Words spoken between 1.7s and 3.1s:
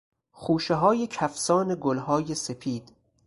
گلهای سپید